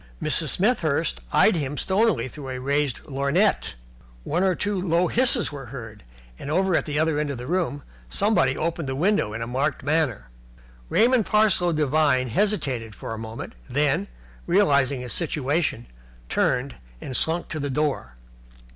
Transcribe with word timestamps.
Mrs. 0.19 0.49
Smethurst 0.57 1.19
eyed 1.31 1.53
him 1.55 1.77
stonily 1.77 2.27
through 2.27 2.49
a 2.49 2.59
raised 2.59 3.01
lorgnette. 3.05 3.75
One 4.23 4.41
or 4.41 4.55
two 4.55 4.81
low 4.81 5.05
hisses 5.09 5.51
were 5.51 5.67
heard, 5.67 6.01
and 6.39 6.49
over 6.49 6.75
at 6.75 6.87
the 6.87 6.97
other 6.97 7.19
end 7.19 7.29
of 7.29 7.37
the 7.37 7.45
room 7.45 7.83
somebody 8.09 8.57
opened 8.57 8.89
the 8.89 8.95
window 8.95 9.31
in 9.33 9.43
a 9.43 9.45
marked 9.45 9.83
manner. 9.83 10.31
Raymond 10.89 11.27
Parsloe 11.27 11.71
Devine 11.73 12.29
hesitated 12.29 12.95
for 12.95 13.13
a 13.13 13.19
moment, 13.19 13.53
then, 13.69 14.07
realizing 14.47 15.01
his 15.01 15.13
situation, 15.13 15.85
turned 16.29 16.77
and 16.99 17.15
slunk 17.15 17.47
to 17.49 17.59
the 17.59 17.69
door. 17.69 18.15